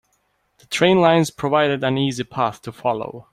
The 0.57 0.65
train 0.65 0.99
lines 0.99 1.29
provided 1.29 1.83
an 1.83 1.95
easy 1.99 2.23
path 2.23 2.63
to 2.63 2.71
follow. 2.71 3.27